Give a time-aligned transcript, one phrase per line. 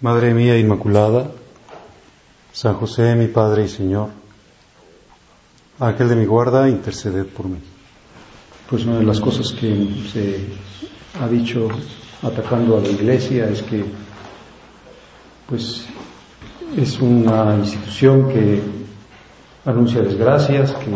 [0.00, 1.26] Madre mía Inmaculada,
[2.52, 4.10] San José, mi Padre y Señor,
[5.80, 7.58] Ángel de mi guarda, interceded por mí.
[8.70, 10.46] Pues una de las cosas que se
[11.20, 11.68] ha dicho
[12.22, 13.84] atacando a la Iglesia es que
[15.48, 15.86] pues
[16.76, 18.62] es una institución que
[19.64, 20.94] anuncia desgracias, que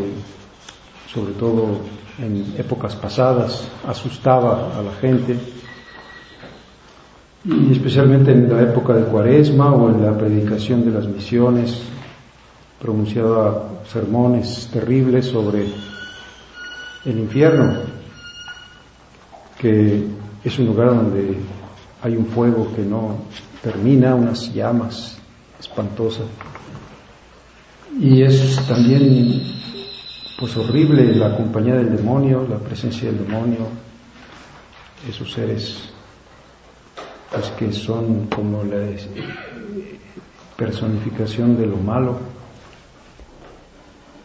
[1.12, 1.80] sobre todo
[2.20, 5.36] en épocas pasadas asustaba a la gente
[7.44, 11.82] y especialmente en la época de Cuaresma o en la predicación de las misiones,
[12.80, 15.66] pronunciaba sermones terribles sobre
[17.04, 17.74] el infierno,
[19.58, 20.06] que
[20.44, 21.36] es un lugar donde
[22.02, 23.18] hay un fuego que no
[23.60, 25.18] termina, unas llamas
[25.58, 26.26] espantosas.
[27.98, 29.42] Y es también
[30.38, 33.66] pues horrible la compañía del demonio, la presencia del demonio,
[35.08, 35.91] esos seres
[37.32, 38.86] pues que son como la
[40.56, 42.18] personificación de lo malo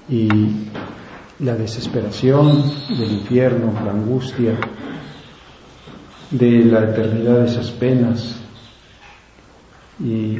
[0.09, 0.27] y
[1.39, 4.58] la desesperación del infierno, la angustia
[6.31, 8.35] de la eternidad de esas penas
[10.00, 10.39] y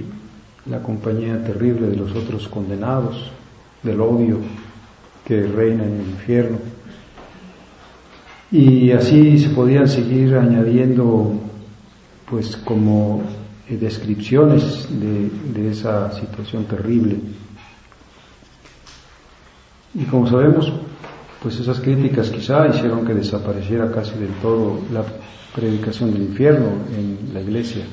[0.66, 3.32] la compañía terrible de los otros condenados,
[3.82, 4.40] del odio
[5.26, 6.58] que reina en el infierno.
[8.52, 11.47] Y así se podían seguir añadiendo
[12.30, 13.24] pues como
[13.70, 17.20] eh, descripciones de, esa situación terrible.
[19.94, 20.72] Y como sabemos,
[21.42, 25.04] pues esas críticas quizá hicieron que desapareciera casi del todo la
[25.56, 27.86] predicación del infierno en la iglesia.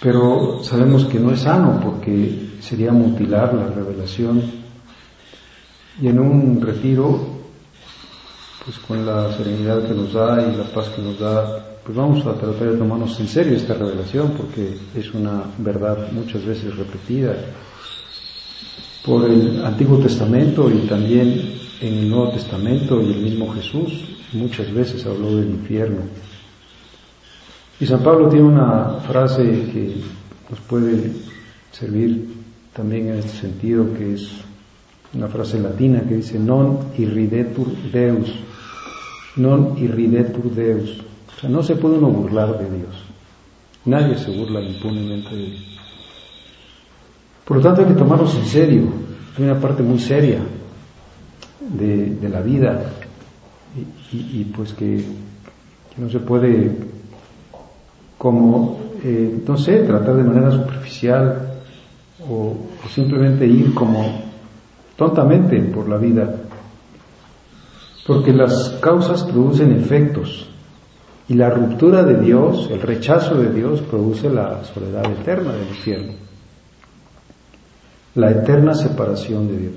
[0.00, 4.42] Pero sabemos que no es sano porque sería mutilar la revelación.
[6.00, 7.18] Y en un retiro,
[8.64, 12.26] pues con la serenidad que nos da y la paz que nos da, pues vamos
[12.26, 17.36] a tratar de tomarnos en serio esta revelación porque es una verdad muchas veces repetida
[19.04, 24.72] por el Antiguo Testamento y también en el Nuevo Testamento y el mismo Jesús muchas
[24.74, 26.00] veces habló del infierno.
[27.78, 29.94] Y San Pablo tiene una frase que
[30.50, 31.12] nos puede
[31.70, 32.34] servir
[32.72, 34.28] también en este sentido, que es
[35.14, 38.32] una frase latina que dice non irridetur Deus,
[39.36, 41.06] non irridetur Deus.
[41.36, 42.94] O sea, no se puede uno burlar de Dios.
[43.84, 45.78] Nadie se burla impunemente de Dios.
[47.44, 48.88] Por lo tanto hay que tomarnos en serio.
[49.36, 50.40] Hay una parte muy seria
[51.60, 52.82] de, la vida
[54.12, 55.04] y, pues que,
[55.98, 56.74] no se puede
[58.16, 61.60] como, eh, no sé, tratar de manera superficial
[62.28, 62.56] o
[62.88, 64.22] simplemente ir como
[64.96, 66.34] tontamente por la vida.
[68.06, 70.48] Porque las causas producen efectos
[71.28, 76.12] y la ruptura de Dios, el rechazo de Dios, produce la soledad eterna del infierno.
[78.14, 79.74] La eterna separación de Dios.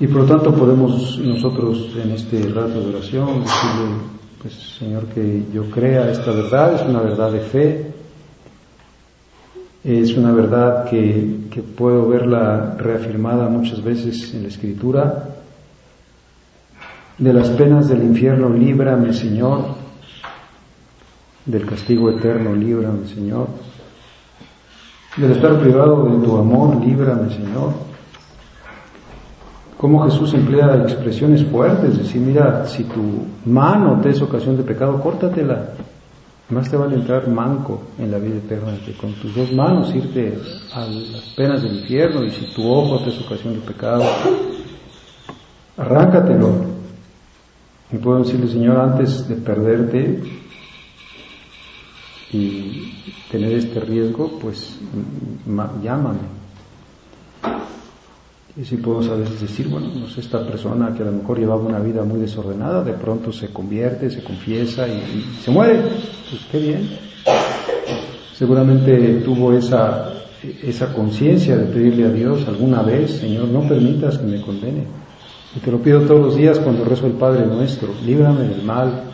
[0.00, 3.96] Y por lo tanto podemos nosotros en este rato de oración decirle,
[4.42, 7.92] pues Señor, que yo crea esta verdad, es una verdad de fe,
[9.84, 15.36] es una verdad que, que puedo verla reafirmada muchas veces en la Escritura,
[17.18, 19.64] de las penas del infierno, líbrame, Señor.
[21.44, 23.48] Del castigo eterno, líbrame, Señor.
[25.16, 27.72] Del estar privado de tu amor, líbrame, Señor.
[29.78, 35.00] Cómo Jesús emplea expresiones fuertes, decir, mira, si tu mano te es ocasión de pecado,
[35.00, 35.70] córtatela.
[36.48, 40.38] Más te vale entrar manco en la vida eterna que con tus dos manos irte
[40.72, 44.04] a las penas del infierno y si tu ojo te es ocasión de pecado,
[45.76, 46.75] arráncatelo.
[47.92, 50.20] Y puedo decirle, Señor, antes de perderte
[52.32, 52.92] y
[53.30, 54.78] tener este riesgo, pues
[55.82, 56.36] llámame.
[58.56, 61.38] Y si podemos a veces decir, bueno, no sé, esta persona que a lo mejor
[61.38, 65.82] llevaba una vida muy desordenada, de pronto se convierte, se confiesa y, se muere.
[66.30, 66.88] Pues qué bien.
[68.34, 70.10] Seguramente tuvo esa,
[70.62, 74.84] esa conciencia de pedirle a Dios alguna vez, Señor, no permitas que me condene.
[75.56, 79.04] Y te lo pido todos los días cuando rezo el Padre nuestro, líbrame del mal,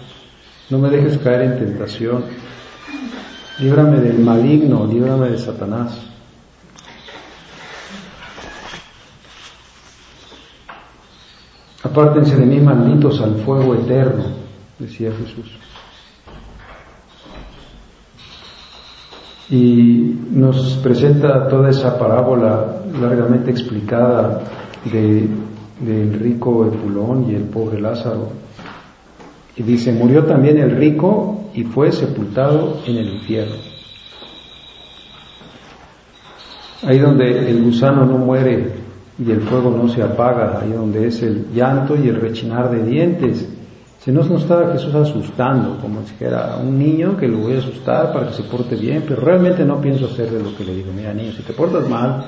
[0.70, 2.24] no me dejes caer en tentación.
[3.60, 6.00] líbrame del maligno, líbrame de Satanás.
[11.84, 14.24] Apártense de mí, malditos, al fuego eterno,
[14.78, 15.58] decía Jesús.
[19.50, 24.40] Y nos presenta toda esa parábola largamente explicada
[24.90, 25.28] de,
[25.82, 28.31] del rico Epulón y el pobre Lázaro.
[29.56, 33.56] Y dice, murió también el rico y fue sepultado en el infierno.
[36.84, 38.73] Ahí donde el gusano no muere
[39.19, 42.82] y el fuego no se apaga, ahí donde es el llanto y el rechinar de
[42.82, 43.49] dientes.
[44.00, 47.58] Si no nos estaba Jesús asustando, como si fuera un niño que lo voy a
[47.58, 50.90] asustar para que se porte bien, pero realmente no pienso hacerle lo que le digo.
[50.93, 52.25] Mira, niño, si te portas mal,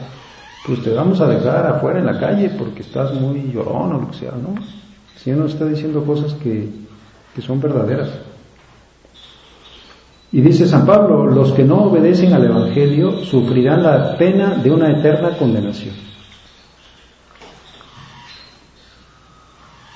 [0.66, 4.10] pues te vamos a dejar afuera en la calle porque estás muy llorón o lo
[4.10, 4.54] que sea, ¿no?
[5.16, 6.68] Si uno está diciendo cosas que,
[7.34, 8.08] que son verdaderas.
[10.32, 14.90] Y dice San Pablo, los que no obedecen al Evangelio sufrirán la pena de una
[14.90, 15.94] eterna condenación.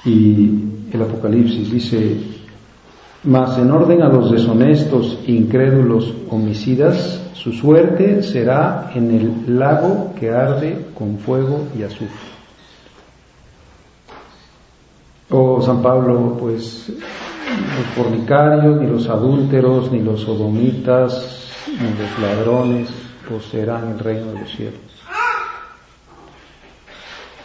[0.04, 2.20] Y el Apocalipsis dice,
[3.24, 10.30] mas en orden a los deshonestos, incrédulos, homicidas, su suerte será en el lago que
[10.30, 12.28] arde con fuego y azufre.
[15.30, 22.88] Oh San Pablo, pues los fornicarios, ni los adúlteros, ni los sodomitas, ni los ladrones
[23.28, 24.80] poseerán el reino de los cielos.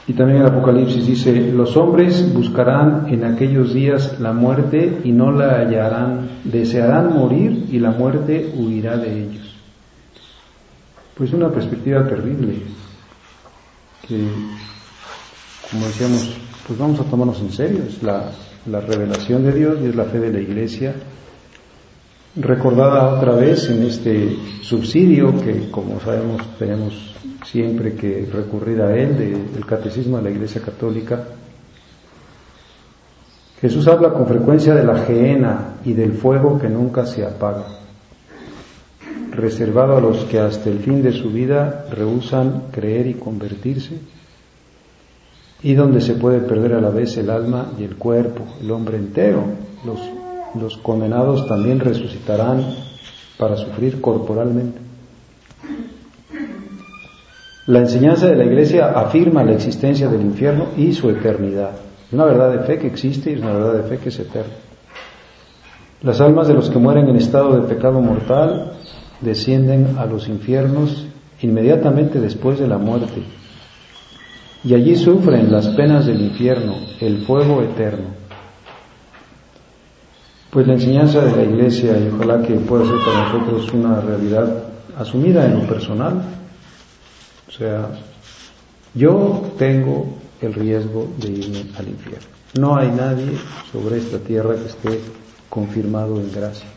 [0.08, 5.32] Y también el Apocalipsis dice, los hombres buscarán en aquellos días la muerte y no
[5.32, 9.53] la hallarán, desearán morir y la muerte huirá de ellos.
[11.16, 12.64] Pues una perspectiva terrible,
[14.08, 14.28] que
[15.70, 16.38] como decíamos,
[16.68, 18.32] pues vamos a tomarnos en serio, es la,
[18.66, 20.96] la revelación de Dios y es la fe de la Iglesia,
[22.36, 27.14] recordada otra vez en este subsidio que como sabemos tenemos
[27.46, 29.18] siempre que recurrir a él,
[29.54, 31.24] del catecismo de la Iglesia Católica.
[33.62, 37.66] Jesús habla con frecuencia de la gehenna y del fuego que nunca se apaga,
[39.34, 44.00] reservado a los que hasta el fin de su vida rehusan creer y convertirse,
[45.62, 48.98] y donde se puede perder a la vez el alma y el cuerpo, el hombre
[48.98, 49.44] entero.
[49.86, 52.64] Los, condenados también resucitarán
[53.38, 54.80] para sufrir corporalmente.
[57.66, 61.72] La enseñanza de la Iglesia afirma la existencia del infierno y su eternidad.
[62.12, 64.54] Una verdad de fe que existe y es una verdad de fe que es eterna.
[66.02, 68.74] Las almas de los que mueren en estado de pecado mortal
[69.24, 71.06] descienden a los infiernos
[71.42, 73.24] inmediatamente después de la muerte
[74.64, 78.08] y allí sufren las penas del infierno, el fuego eterno.
[80.50, 84.64] Pues la enseñanza de la Iglesia, y ojalá que pueda ser para nosotros una realidad
[84.98, 86.22] asumida en lo personal,
[87.48, 87.90] o sea,
[88.94, 92.28] yo tengo el riesgo de irme al infierno.
[92.58, 93.32] No hay nadie
[93.72, 95.00] sobre esta tierra que esté
[95.50, 96.70] confirmado en gracia,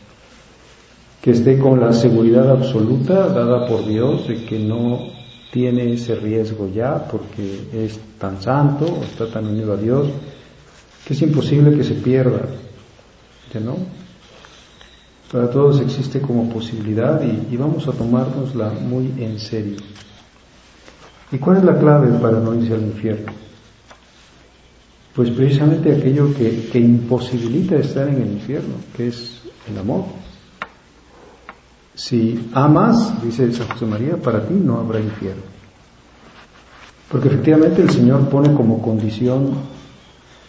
[1.21, 5.09] que esté con la seguridad absoluta dada por Dios de que no
[5.51, 10.07] tiene ese riesgo ya porque es tan santo o está tan unido a Dios
[11.05, 12.41] que es imposible que se pierda.
[13.53, 13.77] ¿Ya no?
[15.31, 19.77] Para todos existe como posibilidad y, y vamos a tomárnosla muy en serio.
[21.31, 23.33] ¿Y cuál es la clave para no irse al infierno?
[25.13, 30.05] Pues precisamente aquello que, que imposibilita estar en el infierno, que es el amor.
[31.97, 35.41] Si amas, dice San José María, para ti no habrá infierno.
[37.09, 39.49] Porque efectivamente el Señor pone como condición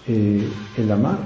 [0.07, 1.21] eh, el amar.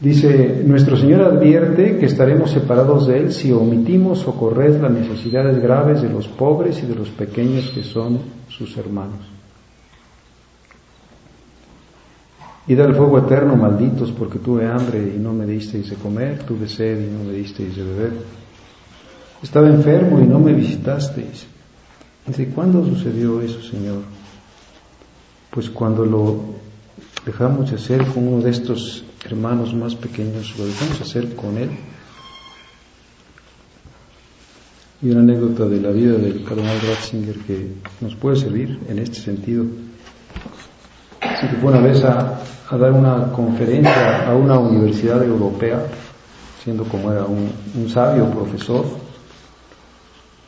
[0.00, 6.02] Dice, nuestro Señor advierte que estaremos separados de Él si omitimos socorrer las necesidades graves
[6.02, 9.37] de los pobres y de los pequeños que son sus hermanos.
[12.68, 16.68] Id al fuego eterno, malditos, porque tuve hambre y no me disteis de comer, tuve
[16.68, 18.12] sed y no me disteis de beber.
[19.42, 21.46] Estaba enfermo y no me visitasteis.
[22.26, 24.02] Dice, ¿cuándo sucedió eso, Señor?
[25.50, 26.44] Pues cuando lo
[27.24, 31.70] dejamos de hacer con uno de estos hermanos más pequeños, lo dejamos hacer con él.
[35.00, 37.68] Y una anécdota de la vida del cardenal Ratzinger que
[38.02, 39.64] nos puede servir en este sentido.
[41.38, 42.36] Así que fue una vez a,
[42.76, 45.84] dar una conferencia a una universidad europea,
[46.64, 48.84] siendo como era un, sabio profesor,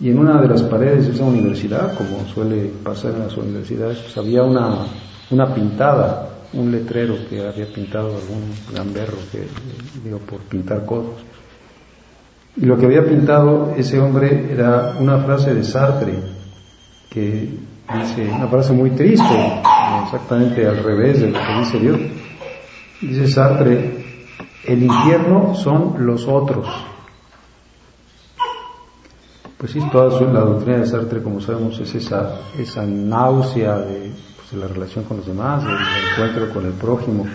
[0.01, 3.99] y en una de las paredes de esa universidad, como suele pasar en las universidades,
[3.99, 4.87] pues había una,
[5.31, 9.47] una pintada un letrero que había pintado algún gamberro que
[10.03, 11.23] digo por pintar cosas
[12.57, 16.15] Y lo que había pintado ese hombre era una frase de Sartre,
[17.09, 17.51] que
[17.95, 19.63] dice, una frase muy triste,
[20.05, 22.01] exactamente al revés de lo que dice Dios.
[23.01, 24.27] Dice Sartre,
[24.67, 26.67] el infierno son los otros.
[29.57, 34.51] Pues sí, toda la doctrina de Sartre, como sabemos, es esa, esa náusea de, pues,
[34.53, 35.77] de la relación con los demás, del
[36.13, 37.27] encuentro con el prójimo.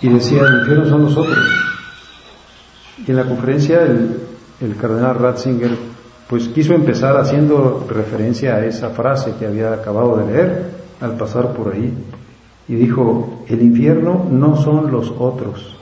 [0.00, 1.38] Y decía, el infierno son los otros.
[3.06, 4.20] Y en la conferencia el,
[4.60, 5.76] el cardenal Ratzinger
[6.28, 11.52] pues quiso empezar haciendo referencia a esa frase que había acabado de leer al pasar
[11.52, 11.92] por ahí.
[12.68, 15.76] Y dijo, el infierno no son los otros,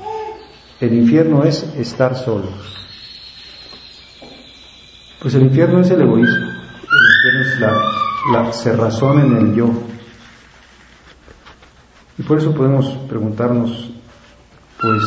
[0.81, 2.51] el infierno es estar solos.
[5.21, 9.71] Pues el infierno es el egoísmo, el infierno es la, la cerrazón en el yo.
[12.19, 13.91] Y por eso podemos preguntarnos,
[14.81, 15.03] pues,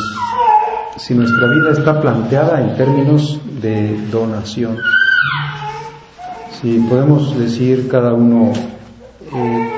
[0.98, 4.78] si nuestra vida está planteada en términos de donación.
[6.62, 8.54] Si podemos decir cada uno,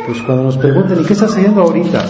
[0.05, 2.03] pues cuando nos pregunten, ¿y qué estás haciendo ahorita?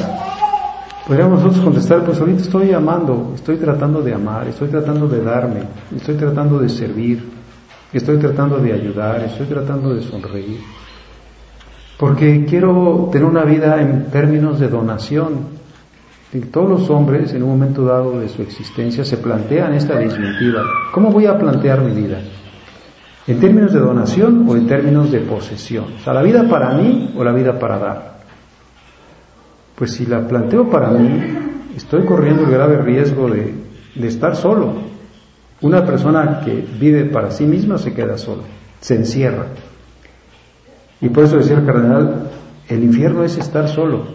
[1.08, 5.62] Podríamos nosotros contestar, pues ahorita estoy amando, estoy tratando de amar, estoy tratando de darme,
[5.96, 7.24] estoy tratando de servir,
[7.94, 10.60] estoy tratando de ayudar, estoy tratando de sonreír.
[11.98, 15.58] Porque quiero tener una vida en términos de donación.
[16.34, 20.62] Y todos los hombres, en un momento dado de su existencia, se plantean esta disyuntiva.
[20.94, 22.20] ¿Cómo voy a plantear mi vida?
[23.28, 25.86] ¿En términos de donación o en términos de posesión?
[26.00, 28.18] O sea, ¿la vida para mí o la vida para dar?
[29.76, 31.10] Pues si la planteo para mí,
[31.76, 33.54] estoy corriendo el grave riesgo de,
[33.96, 34.76] de estar solo.
[35.60, 38.44] Una persona que vive para sí misma se queda sola,
[38.80, 39.48] se encierra.
[41.02, 42.30] Y por eso decía el cardenal,
[42.70, 44.06] el infierno es estar solo.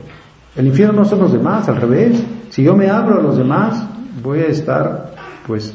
[0.57, 2.23] El infierno no son los demás, al revés.
[2.49, 3.85] Si yo me abro a los demás,
[4.23, 5.15] voy a estar,
[5.47, 5.75] pues,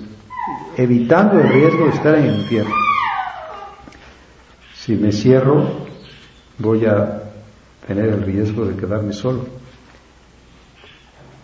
[0.76, 2.87] evitando el riesgo de estar en el infierno.
[4.88, 5.66] Si me cierro,
[6.60, 7.24] voy a
[7.86, 9.42] tener el riesgo de quedarme solo.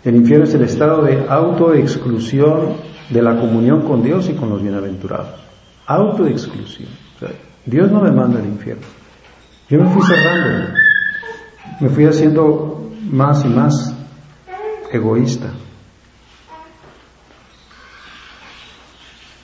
[0.06, 2.78] El infierno es el estado de autoexclusión
[3.10, 5.42] de la comunión con Dios y con los bienaventurados.
[5.88, 6.88] Autoexclusión.
[7.66, 8.86] Dios no me manda al infierno.
[9.70, 10.76] Yo me fui cerrando,
[11.82, 13.94] me fui haciendo más y más
[14.90, 15.50] egoísta.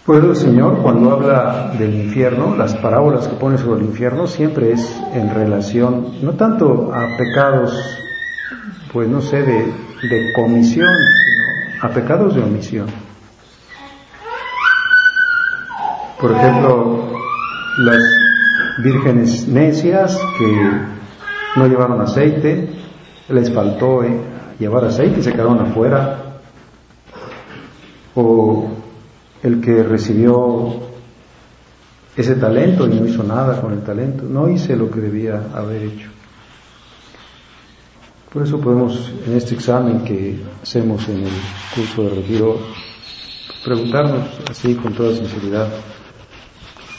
[0.09, 4.25] Por eso el Señor cuando habla del infierno, las parábolas que pone sobre el infierno
[4.25, 7.79] siempre es en relación, no tanto a pecados,
[8.91, 12.87] pues no sé, de, comisión, sino a pecados de omisión.
[16.19, 17.13] Por ejemplo,
[17.77, 18.01] las
[18.79, 20.71] vírgenes necias que
[21.55, 22.67] no llevaron aceite,
[23.27, 24.19] les faltó eh,
[24.57, 26.17] llevar aceite y se quedaron afuera.
[28.15, 28.78] O
[29.43, 30.81] el que recibió
[32.15, 35.84] ese talento y no hizo nada con el talento, no hice lo que debía haber
[35.84, 36.10] hecho.
[38.31, 41.34] Por eso podemos en este examen que hacemos en el
[41.74, 42.60] curso de retiro
[43.63, 45.67] preguntarnos así con toda sinceridad,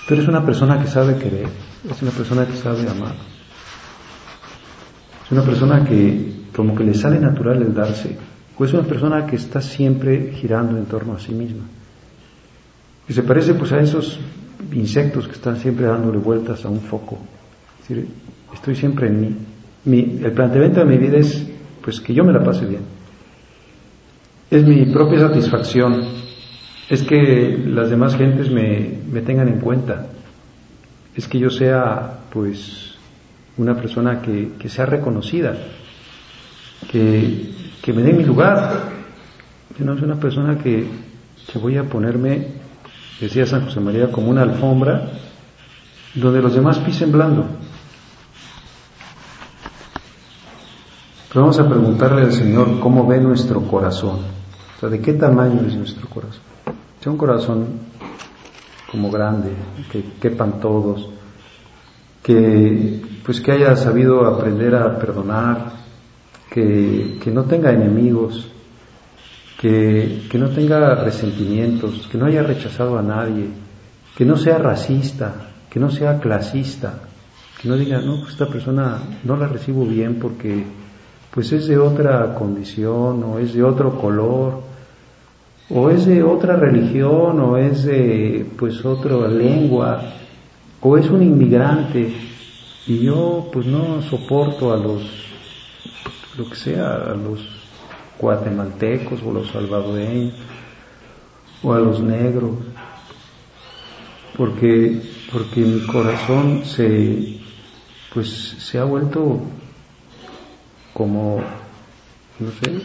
[0.09, 1.49] ¿tú eres una persona que sabe querer?
[1.89, 3.15] ¿Es una persona que sabe amar?
[5.25, 8.19] ¿Es una persona que como que le sale natural el darse?
[8.59, 11.63] ¿O es una persona que está siempre girando en torno a sí misma?
[13.09, 14.19] Y se parece pues a esos
[14.73, 17.19] insectos que están siempre dándole vueltas a un foco.
[17.83, 18.09] Es decir,
[18.53, 19.37] estoy siempre en mí
[19.85, 21.47] el planteamiento de mi vida es
[21.83, 22.83] pues que yo me la pase bien.
[24.51, 26.05] Es mi propia satisfacción.
[26.89, 30.07] Es que las demás gentes me, me tengan en cuenta.
[31.15, 32.95] Es que yo sea pues
[33.57, 35.57] una persona que, que sea reconocida.
[36.91, 38.91] Que, que me dé mi lugar.
[39.79, 40.85] Yo no soy una persona que,
[41.51, 42.49] que voy a ponerme,
[43.27, 45.11] decía San José María, como una alfombra
[46.15, 47.45] donde los demás pisen blando.
[51.29, 54.19] Pero vamos a preguntarle al Señor cómo ve nuestro corazón.
[54.77, 56.43] O sea, ¿de qué tamaño es nuestro corazón?
[57.01, 57.67] Es un corazón
[58.91, 59.53] como grande,
[59.93, 61.09] que quepan todos,
[62.23, 65.73] que pues que haya sabido aprender a perdonar,
[66.51, 68.51] que, que no tenga enemigos,
[69.61, 73.49] que, que no tenga resentimientos, que no haya rechazado a nadie,
[74.17, 75.35] que no sea racista,
[75.69, 76.95] que no sea clasista,
[77.61, 80.65] que no diga, no, pues esta persona no la recibo bien porque
[81.31, 84.63] pues es de otra condición o es de otro color
[85.69, 90.03] o es de otra religión o es de pues otra lengua
[90.81, 92.11] o es un inmigrante
[92.87, 95.03] y yo pues no soporto a los
[96.39, 97.60] lo que sea a los
[98.21, 100.35] guatemaltecos o los salvadoreños
[101.63, 102.53] o a los negros
[104.41, 107.41] porque, porque mi corazón se,
[108.15, 109.41] pues, se ha vuelto
[110.95, 111.43] como,
[112.39, 112.81] no sé,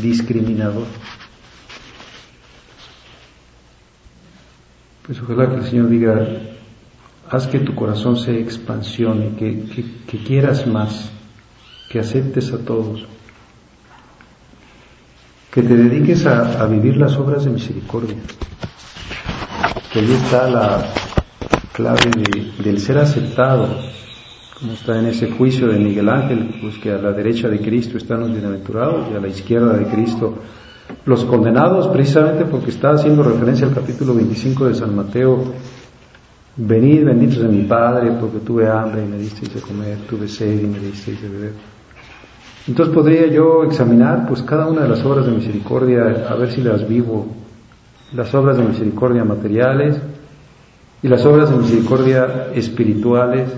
[0.00, 0.86] discriminador.
[5.06, 6.26] Pues ojalá que el Señor diga,
[7.30, 9.62] haz que tu corazón se expansione, que,
[10.08, 11.12] que, quieras más,
[11.88, 13.06] que aceptes a todos,
[15.56, 18.14] que te dediques a, vivir las obras de misericordia.
[19.90, 20.84] Que ahí está la
[21.72, 22.10] clave
[22.62, 23.66] del ser aceptado,
[24.60, 27.96] como está en ese juicio de Miguel Ángel, pues que a la derecha de Cristo
[27.96, 30.34] están los bienaventurados y a la izquierda de Cristo
[31.06, 35.54] los condenados, precisamente porque está haciendo referencia al capítulo 25 de San Mateo,
[36.54, 40.60] venid benditos de mi Padre, porque tuve hambre y me disteis de comer, tuve sed
[40.60, 41.75] y me disteis de beber.
[42.68, 46.62] Entonces podría yo examinar pues cada una de las obras de misericordia, a ver si
[46.62, 47.26] las vivo
[48.12, 50.00] las obras de misericordia materiales
[51.02, 53.48] y las obras de misericordia espirituales.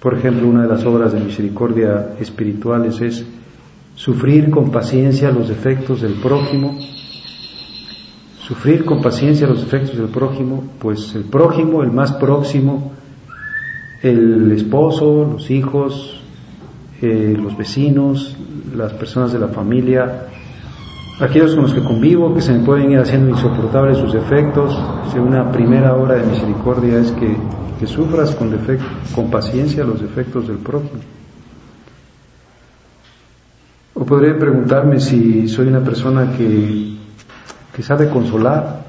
[0.00, 3.24] Por ejemplo, una de las obras de misericordia espirituales es
[3.94, 6.78] sufrir con paciencia los defectos del prójimo.
[8.46, 12.92] Sufrir con paciencia los defectos del prójimo, pues el prójimo, el más próximo,
[14.02, 16.17] el esposo, los hijos,
[17.00, 18.36] eh, los vecinos,
[18.74, 20.26] las personas de la familia,
[21.20, 24.76] aquellos con los que convivo, que se me pueden ir haciendo insoportables sus efectos,
[25.12, 27.36] si una primera hora de misericordia es que,
[27.86, 28.58] sufras con,
[29.14, 31.00] con paciencia los defectos del prójimo.
[33.94, 36.96] O podría preguntarme si soy una persona que,
[37.74, 38.82] que sabe consolar.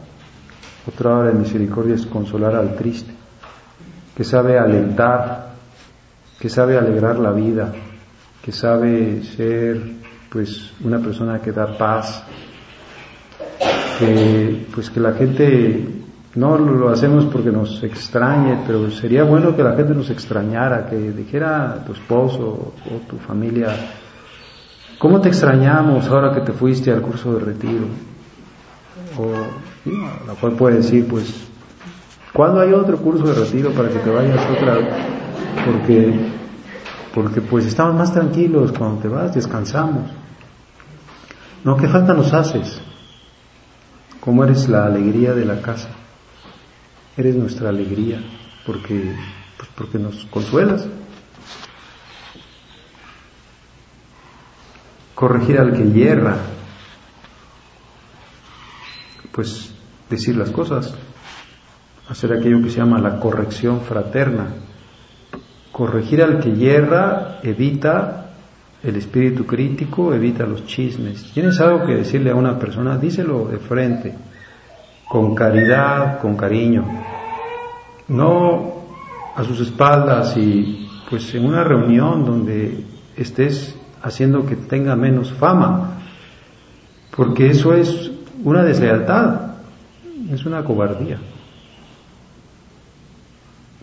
[0.88, 3.14] Otra hora de misericordia es consolar al triste,
[4.16, 5.54] que sabe alentar,
[6.40, 7.72] que sabe alegrar la vida,
[8.50, 9.80] que sabe ser
[10.28, 12.24] pues una persona que da paz,
[14.00, 15.86] que pues que la gente
[16.34, 20.96] no lo hacemos porque nos extrañe, pero sería bueno que la gente nos extrañara, que
[21.12, 23.68] dijera tu esposo o tu familia,
[24.98, 27.86] ¿cómo te extrañamos ahora que te fuiste al curso de retiro?
[29.16, 29.30] O
[30.26, 31.48] la cual puede decir, pues,
[32.34, 34.76] ¿cuándo hay otro curso de retiro para que te vayas otra?
[35.68, 36.40] Porque,
[37.22, 40.10] porque pues estamos más tranquilos cuando te vas, descansamos.
[41.66, 42.80] No, ¿qué falta nos haces?
[44.22, 45.90] ¿Cómo eres la alegría de la casa?
[47.18, 48.24] Eres nuestra alegría
[48.66, 49.14] porque,
[49.58, 50.88] pues porque nos consuelas.
[55.14, 56.38] Corregir al que hierra,
[59.34, 59.74] pues
[60.10, 60.96] decir las cosas,
[62.08, 64.69] hacer aquello que se llama la corrección fraterna.
[65.72, 68.20] Corregir al que hierra evita
[68.82, 71.32] el espíritu crítico evita los chismes.
[71.34, 74.16] Tienes algo que decirle a una persona, díselo de frente,
[75.08, 76.86] con caridad, con cariño.
[78.08, 78.74] No
[79.36, 82.86] a sus espaldas y pues en una reunión donde
[83.18, 85.98] estés haciendo que tenga menos fama,
[87.16, 88.12] porque eso es
[88.46, 89.56] una deslealtad,
[90.32, 91.18] es una cobardía.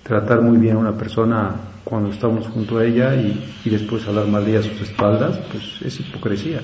[0.03, 1.55] Tratar muy bien a una persona
[1.87, 5.81] cuando estamos junto a ella y, después hablar mal de ella a sus espaldas, pues
[5.83, 6.61] es hipocresía.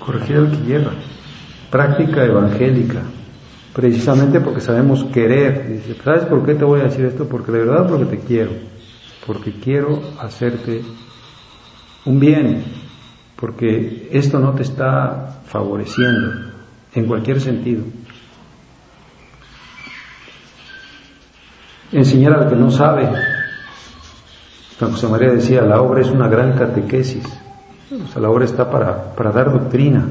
[0.00, 0.90] Corregir al que lleva.
[1.70, 3.02] Práctica evangélica.
[3.72, 5.68] Precisamente porque sabemos querer.
[5.68, 7.28] Dice, ¿sabes por qué te voy a decir esto?
[7.28, 8.50] Porque de verdad porque te quiero.
[9.28, 10.82] Porque quiero hacerte
[12.04, 12.64] un bien.
[13.36, 16.50] Porque esto no te está favoreciendo
[16.96, 17.84] en cualquier sentido.
[21.92, 23.08] Enseñar al que no sabe.
[24.78, 27.24] San José María decía, la obra es una gran catequesis,
[27.92, 30.04] o sea, la obra está para, para dar doctrina.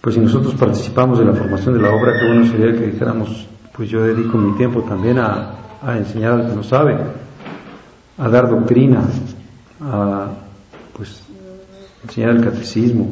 [0.00, 3.46] Pues si nosotros participamos de la formación de la obra, qué bueno sería que dijéramos,
[3.76, 6.96] pues yo dedico mi tiempo también a, a enseñar al que no sabe,
[8.16, 9.02] a dar doctrina,
[9.82, 10.28] a
[10.96, 11.22] pues
[12.04, 13.10] enseñar el catecismo,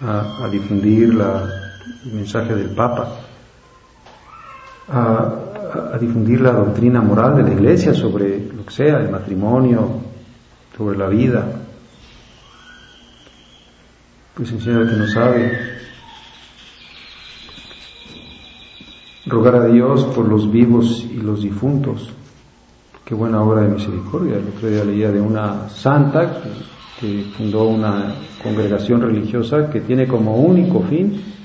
[0.00, 1.48] a, difundir la,
[2.04, 3.08] el mensaje del Papa,
[4.88, 5.45] a
[5.92, 9.88] a, difundir la doctrina moral de la iglesia sobre lo que sea, el matrimonio,
[10.76, 11.46] sobre la vida.
[14.34, 15.58] Pues enseñar que no sabe.
[19.26, 22.12] Rogar a Dios por los vivos y los difuntos.
[23.04, 24.36] Qué buena obra de misericordia.
[24.36, 26.42] El otro día leía de una santa
[27.00, 31.35] que fundó una congregación religiosa que tiene como único fin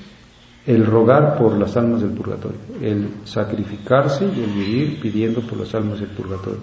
[0.66, 5.74] el rogar por las almas del purgatorio, el sacrificarse y el vivir pidiendo por las
[5.74, 6.60] almas del purgatorio.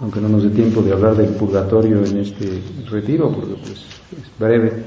[0.00, 4.38] Aunque no nos dé tiempo de hablar del purgatorio en este retiro, porque pues es
[4.38, 4.84] breve.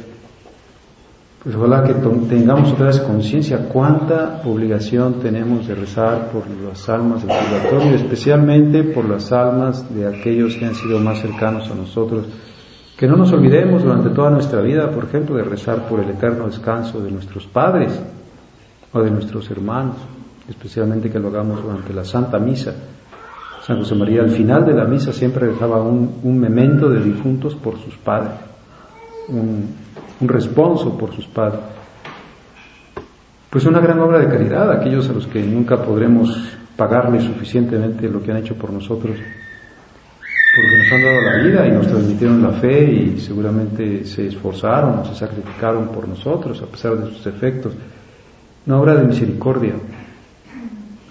[1.44, 7.26] Pues ojalá que tengamos otra vez conciencia cuánta obligación tenemos de rezar por las almas
[7.26, 12.26] del purgatorio, especialmente por las almas de aquellos que han sido más cercanos a nosotros.
[13.00, 16.48] Que no nos olvidemos durante toda nuestra vida, por ejemplo, de rezar por el eterno
[16.48, 17.98] descanso de nuestros padres
[18.92, 19.96] o de nuestros hermanos,
[20.50, 22.76] especialmente que lo hagamos durante la Santa Misa.
[23.66, 27.80] San José María al final de la misa siempre dejaba un, memento de difuntos por
[27.80, 28.34] sus padres,
[29.30, 29.70] un,
[30.20, 31.62] un responso por sus padres.
[33.50, 36.38] Pues una gran obra de caridad, aquellos a los que nunca podremos
[36.76, 39.16] pagarles suficientemente lo que han hecho por nosotros,
[40.62, 45.06] porque nos han dado la vida y nos transmitieron la fe y seguramente se esforzaron
[45.06, 47.74] se sacrificaron por nosotros a pesar de sus efectos.
[48.66, 49.74] Una obra de misericordia,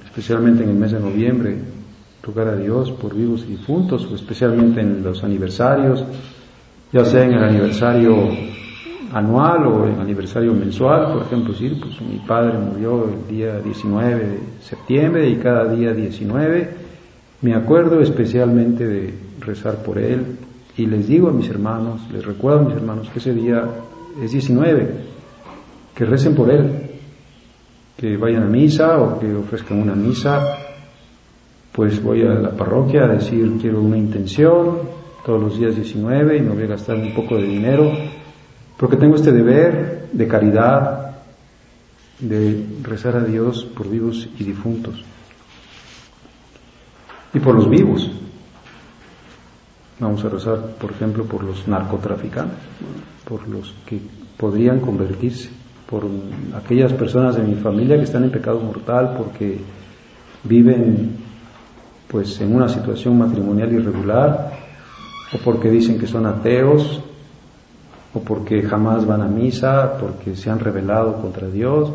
[0.04, 1.56] especialmente en el mes de noviembre,
[2.22, 6.04] rogar a Dios por vivos y difuntos, o especialmente en los aniversarios,
[6.92, 8.16] ya sea en el aniversario
[9.12, 14.14] anual o en aniversario mensual, por ejemplo, decir, pues mi padre murió el día 19
[14.14, 16.87] de septiembre y cada día 19
[17.40, 20.38] me acuerdo especialmente de rezar por él
[20.76, 23.64] y les digo a mis hermanos, les recuerdo a mis hermanos que ese día
[24.22, 24.90] es 19,
[25.94, 26.90] que recen por él,
[27.96, 30.56] que vayan a misa o que ofrezcan una misa,
[31.72, 34.78] pues voy a la parroquia a decir quiero una intención
[35.24, 37.92] todos los días 19 y me voy a gastar un poco de dinero
[38.76, 41.18] porque tengo este deber de caridad,
[42.20, 45.04] de rezar a Dios por vivos y difuntos.
[47.34, 48.10] Y por los vivos.
[50.00, 52.58] Vamos a rezar, por ejemplo, por los narcotraficantes,
[53.24, 54.00] por los que
[54.36, 55.50] podrían convertirse,
[55.90, 56.04] por
[56.54, 59.58] aquellas personas de mi familia que están en pecado mortal porque
[60.44, 61.16] viven
[62.06, 64.52] pues en una situación matrimonial irregular
[65.32, 67.02] o porque dicen que son ateos
[68.14, 71.90] o porque jamás van a misa, porque se han rebelado contra Dios,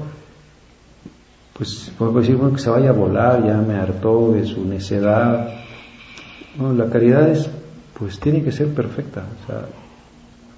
[1.53, 5.53] pues puedo decir, bueno, que se vaya a volar, ya me hartó de su necedad.
[6.59, 7.49] La caridad es,
[7.97, 9.23] pues tiene que ser perfecta.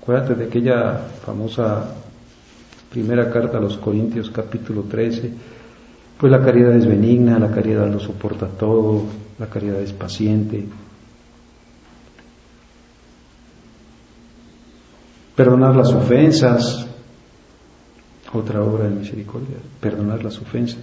[0.01, 1.95] Acuérdate de aquella famosa
[2.89, 5.34] primera carta a los Corintios capítulo 13,
[6.17, 9.03] pues la caridad es benigna, la caridad lo soporta todo,
[9.38, 10.65] la caridad es paciente,
[15.36, 16.88] Perdonar las ofensas,
[18.33, 20.79] otra obra de misericordia, perdonar las ofensas.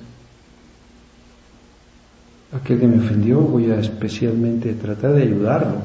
[2.53, 5.83] Aquel que me ofendió voy a especialmente tratar de ayudarlo,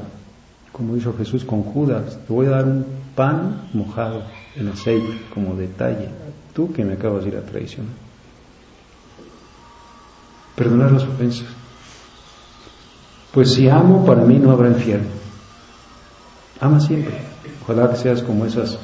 [0.72, 2.18] como hizo Jesús con Judas.
[2.26, 4.22] Te voy a dar un pan mojado
[4.54, 6.08] en aceite como detalle.
[6.54, 7.92] Tú que me acabas de ir a traicionar.
[10.54, 11.46] Perdonar las ofensas.
[13.32, 15.08] Pues si amo, para mí no habrá infierno.
[16.60, 17.14] Ama siempre.
[17.62, 18.78] Ojalá que seas como esas,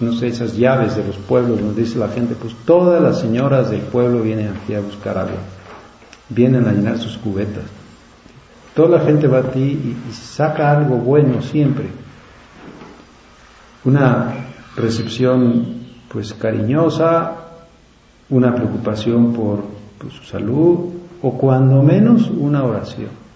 [0.00, 3.70] no sé, esas llaves de los pueblos, nos dice la gente, pues todas las señoras
[3.70, 5.40] del pueblo vienen aquí a buscar agua,
[6.28, 7.64] vienen a llenar sus cubetas.
[8.74, 11.86] Toda la gente va a ti y, saca algo bueno siempre.
[13.84, 14.34] Una
[14.76, 15.76] recepción
[16.08, 17.32] pues cariñosa,
[18.28, 19.64] una preocupación por
[20.10, 23.26] su salud o cuando menos una oración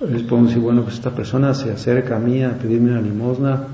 [0.00, 3.64] les podemos decir, bueno, pues esta persona se acerca a mí a pedirme una limosna,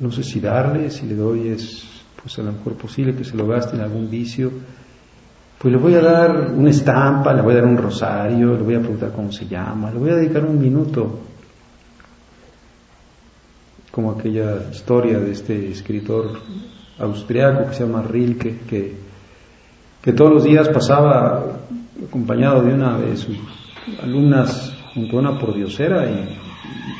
[0.00, 1.84] no sé si darle, si le doy es
[2.20, 4.50] pues a lo mejor posible que se lo gaste en algún vicio,
[5.58, 8.74] pues le voy a dar una estampa, le voy a dar un rosario, le voy
[8.74, 11.20] a preguntar cómo se llama, le voy a dedicar un minuto,
[13.90, 16.38] como aquella historia de este escritor
[16.98, 18.96] austriaco que se llama Rilke, que,
[20.02, 21.58] que todos los días pasaba
[22.06, 23.36] acompañado de una de sus
[24.02, 26.38] alumnas junto a una pordiosera y,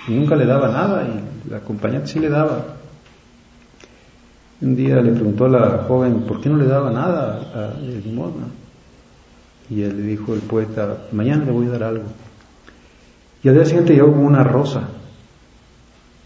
[0.08, 2.78] nunca le daba nada y la acompañante sí le daba.
[4.60, 8.02] Un día le preguntó a la joven, ¿por qué no le daba nada a el
[8.02, 8.46] limosna?
[9.70, 12.06] Y él le dijo el poeta, mañana le voy a dar algo.
[13.42, 14.88] Y al día siguiente llegó con una rosa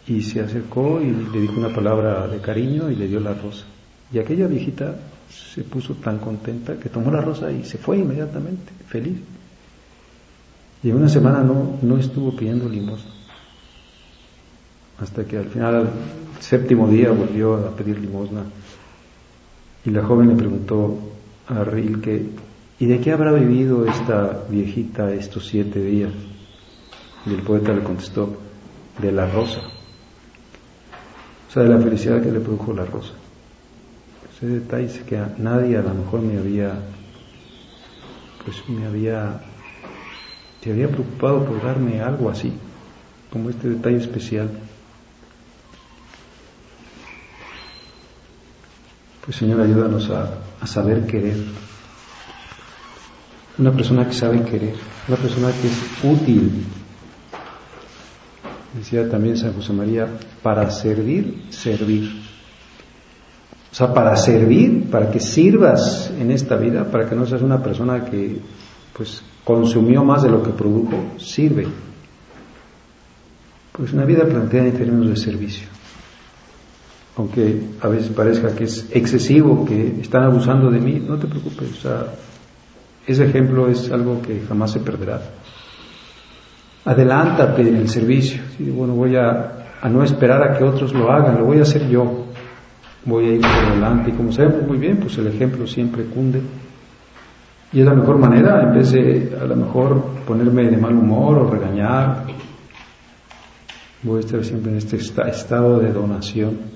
[0.06, 3.64] y se acercó y le dijo una palabra de cariño y le dio la rosa.
[4.10, 4.96] Y aquella viejita
[5.28, 9.18] se puso tan contenta que tomó la rosa y se fue inmediatamente, feliz.
[10.82, 13.10] Y en una semana no, no estuvo pidiendo limosna.
[15.02, 15.90] Hasta que al final, al
[16.40, 18.44] séptimo día, volvió a pedir limosna.
[19.84, 20.96] Y la joven le preguntó
[21.48, 22.26] a Rilke,
[22.78, 26.12] ¿y de qué habrá vivido esta viejita estos siete días?
[27.26, 28.36] Y el poeta le contestó,
[29.00, 29.60] de la rosa.
[31.48, 33.14] O sea, de la felicidad que le produjo la rosa.
[34.36, 36.74] Ese detalle es que nadie a lo mejor me había,
[38.44, 39.40] pues me había
[40.62, 42.52] te había preocupado por darme algo así,
[43.32, 44.48] como este detalle especial.
[49.24, 51.36] Pues Señor, ayúdanos a, saber querer.
[53.56, 54.74] Una persona que sabe querer,
[55.06, 56.64] una persona que es útil.
[58.74, 60.08] Decía también San José María,
[60.42, 62.20] para servir, servir.
[63.70, 67.62] O sea, para servir, para que sirvas en esta vida, para que no seas una
[67.62, 68.40] persona que
[68.92, 71.68] pues consumió más de lo que produjo, sirve.
[73.70, 75.81] Pues una vida planteada en términos de servicio
[77.16, 81.70] aunque a veces parezca que es excesivo, que están abusando de mí, no te preocupes,
[81.78, 82.06] o sea,
[83.06, 85.20] ese ejemplo es algo que jamás se perderá.
[86.84, 91.44] Adelántate en el servicio, bueno, voy a, no esperar a que otros lo hagan, lo
[91.44, 92.26] voy a hacer yo,
[93.04, 96.40] voy a ir por adelante y como sabemos muy bien, pues el ejemplo siempre cunde.
[97.72, 101.38] Y es la mejor manera, en vez de a lo mejor ponerme de mal humor
[101.38, 102.24] o regañar,
[104.02, 106.71] voy a estar siempre en este estado de donación.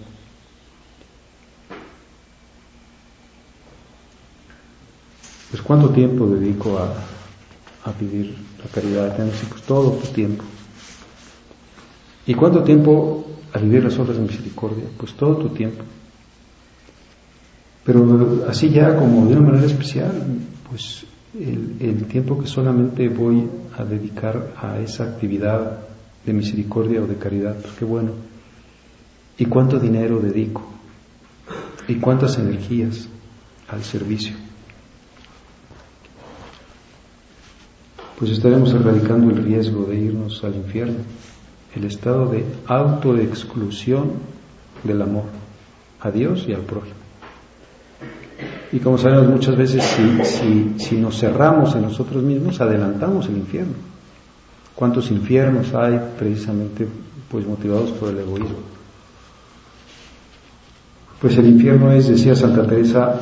[5.56, 6.92] Pues ¿cuánto tiempo dedico a,
[7.88, 9.16] a vivir la caridad?
[9.48, 10.44] Pues todo tu tiempo.
[12.26, 14.84] ¿Y cuánto tiempo a vivir las obras de misericordia?
[14.98, 15.82] Pues todo tu tiempo.
[17.84, 20.12] Pero así ya como de una manera especial,
[20.68, 25.78] pues el, el, tiempo que solamente voy a dedicar a esa actividad
[26.26, 28.10] de misericordia o de caridad, pues qué bueno.
[29.38, 30.66] ¿Y cuánto dinero dedico?
[31.88, 33.08] ¿Y cuántas energías
[33.68, 34.45] al servicio?
[38.18, 41.00] Pues estaremos erradicando el riesgo de irnos al infierno,
[41.74, 44.12] el estado de autoexclusión
[44.82, 45.24] del amor
[46.00, 46.94] a Dios y al prójimo.
[48.72, 53.74] Y como sabemos muchas veces, si, si, nos cerramos en nosotros mismos, adelantamos el infierno.
[54.74, 56.86] ¿Cuántos infiernos hay precisamente
[57.30, 58.76] pues motivados por el egoísmo?
[61.20, 63.18] Pues el infierno es, decía Santa Teresa,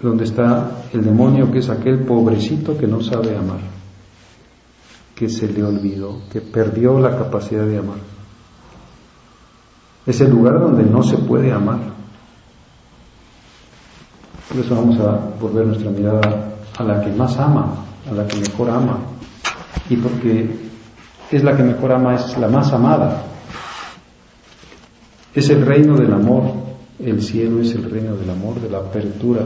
[0.00, 3.60] donde está el demonio, que es aquel pobrecito que no sabe amar,
[5.14, 7.98] que se le olvidó, que perdió la capacidad de amar.
[10.06, 11.80] Es el lugar donde no se puede amar.
[14.48, 18.36] Por eso vamos a volver nuestra mirada a la que más ama, a la que
[18.36, 18.98] mejor ama.
[19.90, 20.48] Y porque
[21.30, 23.24] es la que mejor ama, es la más amada.
[25.34, 26.44] Es el reino del amor.
[26.98, 29.42] El cielo es el reino del amor, de la apertura,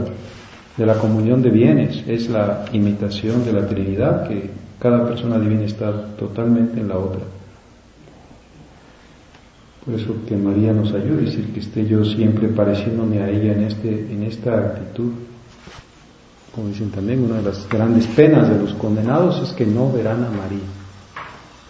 [0.76, 5.64] de la comunión de bienes, es la imitación de la Trinidad, que cada persona divina
[5.64, 7.20] está totalmente en la otra.
[9.84, 13.52] Por eso que María nos ayude, es decir, que esté yo siempre pareciéndome a ella
[13.52, 15.10] en, este, en esta actitud.
[16.54, 20.24] Como dicen también, una de las grandes penas de los condenados es que no verán
[20.24, 20.68] a María.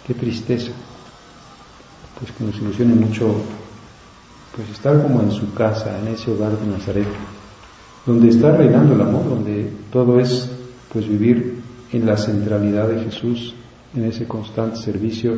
[0.06, 0.72] Qué tristeza.
[2.18, 3.34] Pues que nos ilusione mucho
[4.54, 7.06] pues estar como en su casa, en ese hogar de Nazaret
[8.06, 10.50] donde está reinando el amor, donde todo es
[10.92, 11.60] pues vivir
[11.92, 13.54] en la centralidad de Jesús,
[13.94, 15.36] en ese constante servicio,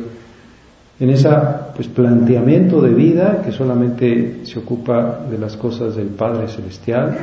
[0.99, 1.29] en ese
[1.75, 7.17] pues planteamiento de vida que solamente se ocupa de las cosas del Padre Celestial,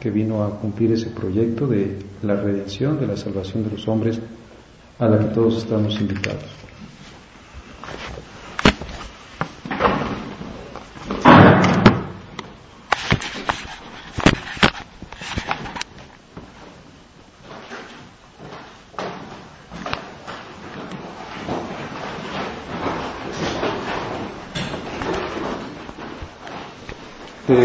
[0.00, 4.18] que vino a cumplir ese proyecto de la redención, de la salvación de los hombres,
[4.98, 6.58] a la que todos estamos invitados.
[27.48, 27.64] Te doy